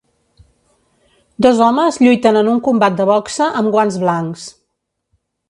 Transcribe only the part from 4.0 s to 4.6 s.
blancs.